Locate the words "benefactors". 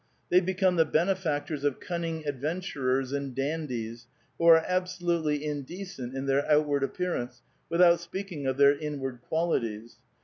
0.85-1.63